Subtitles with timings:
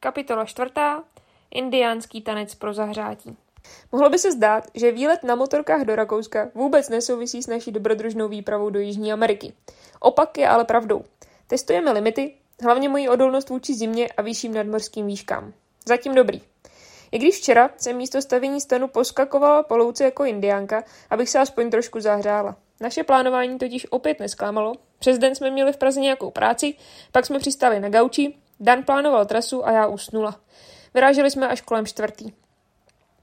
[0.00, 1.04] Kapitola čtvrtá.
[1.50, 3.36] Indiánský tanec pro zahřátí.
[3.92, 8.28] Mohlo by se zdát, že výlet na motorkách do Rakouska vůbec nesouvisí s naší dobrodružnou
[8.28, 9.52] výpravou do Jižní Ameriky.
[10.00, 11.04] Opak je ale pravdou.
[11.46, 15.52] Testujeme limity, hlavně moji odolnost vůči zimě a vyšším nadmorským výškám.
[15.86, 16.42] Zatím dobrý.
[17.12, 21.70] I když včera jsem místo stavění stanu poskakovala po louce jako indiánka, abych se aspoň
[21.70, 22.56] trošku zahřála.
[22.80, 24.72] Naše plánování totiž opět nesklamalo.
[24.98, 26.74] Přes den jsme měli v Praze nějakou práci,
[27.12, 30.40] pak jsme přistáli na gauči, Dan plánoval trasu a já usnula.
[30.94, 32.32] Vyráželi jsme až kolem čtvrtý.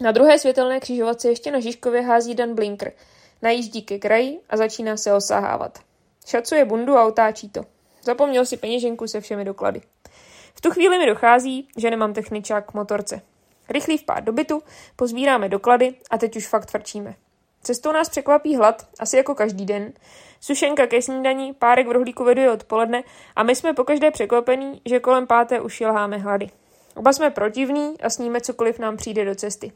[0.00, 2.92] Na druhé světelné křižovatce ještě na Žižkově hází Dan blinker.
[3.42, 5.78] Najíždí ke kraji a začíná se osahávat.
[6.26, 7.62] Šacuje bundu a otáčí to.
[8.02, 9.80] Zapomněl si peněženku se všemi doklady.
[10.54, 13.20] V tu chvíli mi dochází, že nemám techničák k motorce.
[13.68, 14.62] Rychlý vpád do bytu,
[14.96, 17.14] pozbíráme doklady a teď už fakt vrčíme.
[17.64, 19.92] Cestou nás překvapí hlad, asi jako každý den.
[20.40, 23.02] Sušenka ke snídaní, párek v rohlíku veduje odpoledne
[23.36, 26.50] a my jsme pokaždé překvapení, že kolem páté už lháme hlady.
[26.94, 29.72] Oba jsme protivní a sníme cokoliv nám přijde do cesty.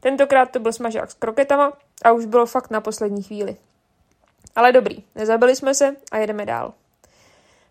[0.00, 1.72] Tentokrát to byl smažák s kroketama
[2.04, 3.56] a už bylo fakt na poslední chvíli.
[4.56, 6.72] Ale dobrý, nezabili jsme se a jedeme dál.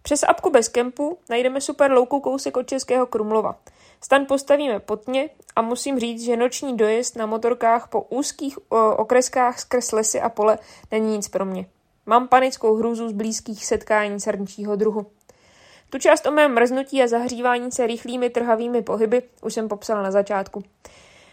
[0.09, 3.55] Přes apku bez kempu najdeme super louku kousek od Českého Krumlova.
[4.01, 9.91] Stan postavíme potně a musím říct, že noční dojezd na motorkách po úzkých okreskách skrz
[9.91, 10.57] lesy a pole
[10.91, 11.65] není nic pro mě.
[12.05, 15.05] Mám panickou hrůzu z blízkých setkání srnčího druhu.
[15.89, 20.11] Tu část o mém mrznutí a zahřívání se rychlými trhavými pohyby už jsem popsala na
[20.11, 20.63] začátku.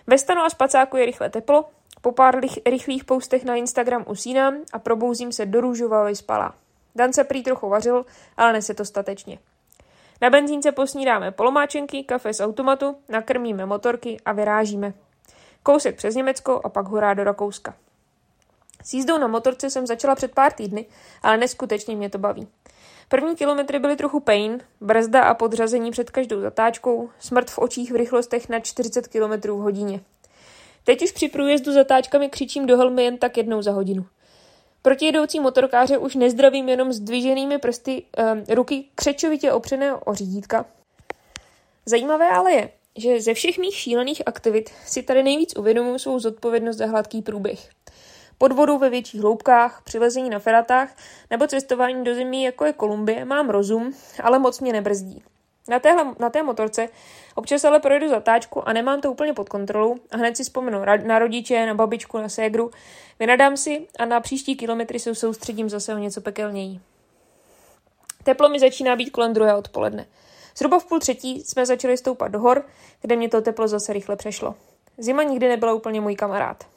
[0.07, 1.65] Ve stanu a spacáku je rychle teplo,
[2.01, 6.55] po pár rychlých poustech na Instagram usínám a probouzím se do růžová vyspalá.
[6.97, 9.39] Dan se prý trochu vařil, ale nese to statečně.
[10.23, 14.93] Na benzínce posnídáme polomáčenky, kafe z automatu, nakrmíme motorky a vyrážíme.
[15.63, 17.75] Kousek přes Německo a pak hurá do Rakouska.
[18.85, 20.87] S jízdou na motorce jsem začala před pár týdny,
[21.23, 22.49] ale neskutečně mě to baví.
[23.09, 27.97] První kilometry byly trochu pain, brzda a podřazení před každou zatáčkou, smrt v očích v
[27.97, 30.01] rychlostech na 40 km v hodině.
[30.85, 34.07] Teď už při průjezdu zatáčkami křičím do helmy jen tak jednou za hodinu.
[34.87, 40.65] Protijedoucí motorkáře už nezdravím jenom s dviženými prsty um, ruky křečovitě opřené o řídítka.
[41.87, 46.77] Zajímavé ale je, že ze všech mých šílených aktivit si tady nejvíc uvědomuji svou zodpovědnost
[46.77, 47.71] za hladký průběh.
[48.39, 50.97] Pod vodou ve větších hloubkách, přilezení na feratách
[51.31, 55.23] nebo cestování do zemí jako je Kolumbie mám rozum, ale moc mě nebrzdí.
[55.69, 56.89] Na, téhle, na té motorce
[57.35, 61.19] občas ale projedu zatáčku a nemám to úplně pod kontrolou a hned si vzpomenu na
[61.19, 62.71] rodiče, na babičku, na ségru,
[63.19, 66.81] vynadám si a na příští kilometry se soustředím zase o něco pekelněji.
[68.25, 70.07] Teplo mi začíná být kolem druhé odpoledne.
[70.57, 72.67] Zhruba v půl třetí jsme začali stoupat do hor,
[73.01, 74.55] kde mě to teplo zase rychle přešlo.
[74.99, 76.76] Zima nikdy nebyla úplně můj kamarád.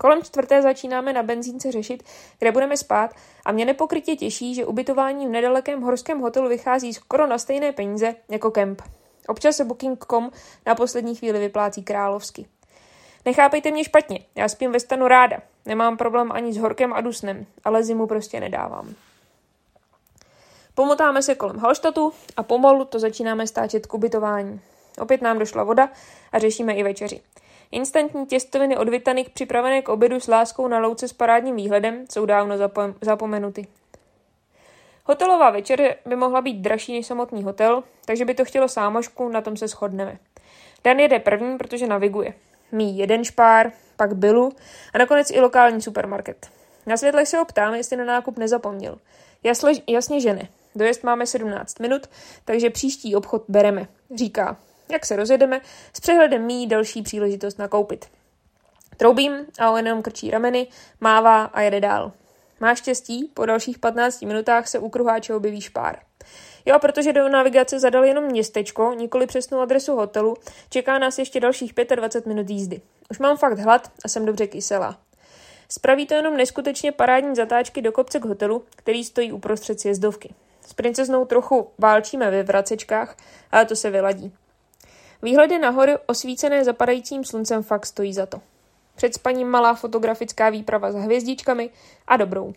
[0.00, 2.02] Kolem čtvrté začínáme na benzínce řešit,
[2.38, 7.26] kde budeme spát a mě nepokrytě těší, že ubytování v nedalekém horském hotelu vychází skoro
[7.26, 8.82] na stejné peníze jako kemp.
[9.28, 10.30] Občas se Booking.com
[10.66, 12.46] na poslední chvíli vyplácí královsky.
[13.24, 15.38] Nechápejte mě špatně, já spím ve stanu ráda.
[15.66, 18.94] Nemám problém ani s horkem a dusnem, ale zimu prostě nedávám.
[20.74, 24.60] Pomotáme se kolem Halštatu a pomalu to začínáme stáčet k ubytování.
[24.98, 25.88] Opět nám došla voda
[26.32, 27.20] a řešíme i večeři.
[27.72, 32.26] Instantní těstoviny od Vitanik připravené k obědu s láskou na louce s parádním výhledem jsou
[32.26, 33.66] dávno zapom- zapomenuty.
[35.04, 39.40] Hotelová večeře by mohla být dražší než samotný hotel, takže by to chtělo sámošku, na
[39.40, 40.18] tom se shodneme.
[40.84, 42.34] Dan jede první, protože naviguje.
[42.72, 44.52] Mí jeden špár, pak Billu
[44.94, 46.50] a nakonec i lokální supermarket.
[46.86, 48.98] Na světlech se ho ptám, jestli na nákup nezapomněl.
[49.42, 50.48] Jasle, jasně, že ne.
[50.74, 52.06] Dojezd máme 17 minut,
[52.44, 54.56] takže příští obchod bereme, říká.
[54.90, 55.60] Jak se rozjedeme,
[55.92, 58.06] s přehledem mí další příležitost nakoupit.
[58.96, 60.66] Troubím a on jenom krčí rameny,
[61.00, 62.12] mává a jede dál.
[62.60, 65.98] Má štěstí, po dalších 15 minutách se u kruháče objeví špár.
[66.66, 70.36] Jo, protože do navigace zadal jenom městečko, nikoli přesnou adresu hotelu,
[70.70, 72.80] čeká nás ještě dalších 25 minut jízdy.
[73.10, 74.98] Už mám fakt hlad a jsem dobře kyselá.
[75.68, 80.34] Spraví to jenom neskutečně parádní zatáčky do kopce k hotelu, který stojí uprostřed sjezdovky.
[80.66, 83.16] S princeznou trochu válčíme ve vracečkách,
[83.52, 84.32] ale to se vyladí.
[85.22, 88.40] Výhledy na hory osvícené zapadajícím sluncem fakt stojí za to.
[88.96, 91.70] Před spaním malá fotografická výprava s hvězdičkami
[92.06, 92.52] a dobrou.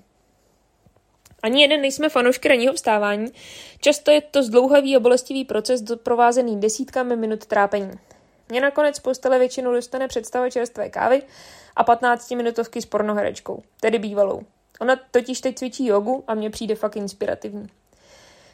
[1.44, 3.32] Ani jeden nejsme fanoušky ranního vstávání,
[3.80, 7.92] často je to zdlouhavý a bolestivý proces doprovázený desítkami minut trápení.
[8.50, 11.22] Mě nakonec postele většinou dostane představa čerstvé kávy
[11.76, 14.42] a 15-minutovky s pornoherečkou, tedy bývalou.
[14.82, 17.68] Ona totiž teď cvičí jogu a mně přijde fakt inspirativní.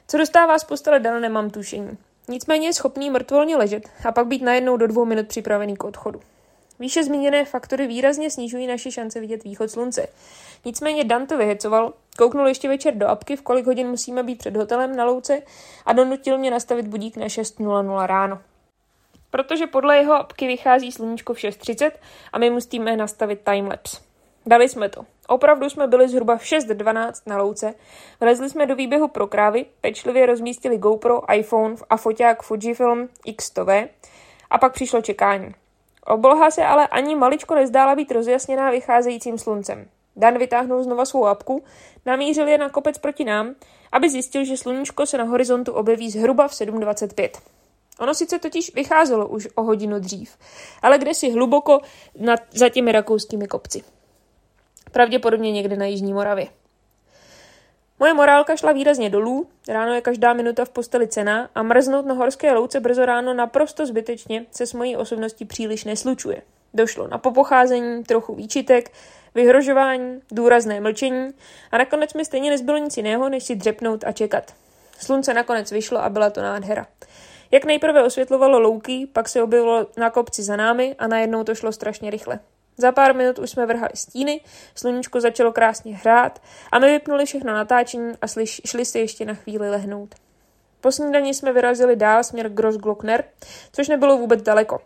[0.08, 1.98] Co dostává z postele dana, nemám tušení.
[2.30, 6.20] Nicméně je schopný mrtvolně ležet a pak být najednou do dvou minut připravený k odchodu.
[6.80, 10.08] Výše zmíněné faktory výrazně snižují naše šance vidět východ slunce.
[10.66, 14.56] Nicméně Dan to vyhecoval, kouknul ještě večer do apky, v kolik hodin musíme být před
[14.56, 15.42] hotelem na louce
[15.86, 18.40] a donutil mě nastavit budík na 6.00 ráno.
[19.32, 21.92] protože podle jeho apky vychází sluníčko v 6.30
[22.34, 23.98] a my musíme nastavit timelapse.
[24.46, 25.06] Dali jsme to.
[25.30, 27.74] Opravdu jsme byli zhruba v 6.12 na louce,
[28.20, 33.88] vlezli jsme do výběhu pro krávy, pečlivě rozmístili GoPro, iPhone a foťák Fujifilm X100V
[34.50, 35.56] a pak přišlo čekání.
[36.06, 39.88] Obloha se ale ani maličko nezdála být rozjasněná vycházejícím sluncem.
[40.16, 41.64] Dan vytáhnul znova svou apku,
[42.06, 43.56] namířil je na kopec proti nám,
[43.92, 47.30] aby zjistil, že sluníčko se na horizontu objeví zhruba v 7.25.
[48.00, 50.38] Ono sice totiž vycházelo už o hodinu dřív,
[50.82, 51.80] ale kde si hluboko
[52.20, 53.84] nad, za těmi rakouskými kopci.
[54.92, 56.48] Pravděpodobně někde na Jižní Moravě.
[58.00, 62.14] Moje morálka šla výrazně dolů, ráno je každá minuta v posteli cena a mrznout na
[62.14, 66.42] horské louce brzo ráno naprosto zbytečně se s mojí osobností příliš neslučuje.
[66.74, 68.92] Došlo na popocházení, trochu výčitek,
[69.36, 71.34] vyhrožování, důrazné mlčení
[71.72, 74.54] a nakonec mi stejně nezbylo nic jiného, než si dřepnout a čekat.
[75.00, 76.88] Slunce nakonec vyšlo a byla to nádhera.
[77.52, 81.72] Jak nejprve osvětlovalo louky, pak se objevilo na kopci za námi a najednou to šlo
[81.72, 82.40] strašně rychle.
[82.80, 84.42] Za pár minut už jsme vrhali stíny,
[84.76, 86.42] sluníčko začalo krásně hrát
[86.72, 88.28] a my vypnuli všechno natáčení a
[88.66, 90.16] šli si ještě na chvíli lehnout.
[90.82, 93.24] Po snídani jsme vyrazili dál směr Grossglockner,
[93.72, 94.82] což nebylo vůbec daleko.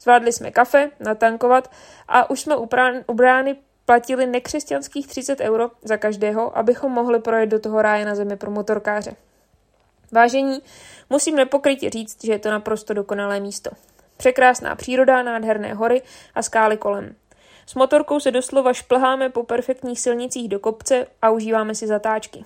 [0.00, 1.70] Zvládli jsme kafe, natankovat
[2.08, 3.56] a už jsme u, prán, u brány
[3.86, 8.50] platili nekřesťanských 30 euro za každého, abychom mohli projet do toho ráje na zemi pro
[8.50, 9.16] motorkáře.
[10.12, 10.62] Vážení,
[11.10, 13.70] musím nepokrytě říct, že je to naprosto dokonalé místo.
[14.16, 16.02] Překrásná příroda, nádherné hory
[16.34, 17.14] a skály kolem.
[17.66, 22.44] S motorkou se doslova šplháme po perfektních silnicích do kopce a užíváme si zatáčky.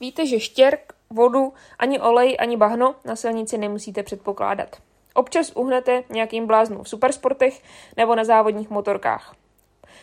[0.00, 4.76] Víte, že štěrk, vodu, ani olej, ani bahno na silnici nemusíte předpokládat.
[5.14, 7.62] Občas uhnete nějakým bláznu v supersportech
[7.96, 9.34] nebo na závodních motorkách.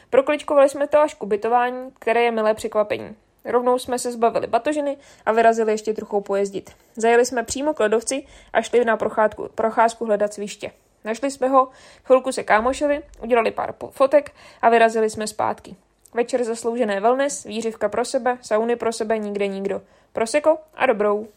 [0.10, 3.16] Prokličkovali jsme to až k ubytování, které je milé překvapení.
[3.46, 6.72] Rovnou jsme se zbavili batožiny a vyrazili ještě trochu pojezdit.
[6.96, 10.72] Zajeli jsme přímo k ledovci a šli na procházku, procházku hledat sviště.
[11.04, 11.70] Našli jsme ho,
[12.04, 14.32] chvilku se kámošovi, udělali pár fotek
[14.62, 15.76] a vyrazili jsme zpátky.
[16.14, 19.82] Večer zasloužené wellness, výřivka pro sebe, sauny pro sebe, nikde nikdo.
[20.14, 21.28] Proseko a dobrou.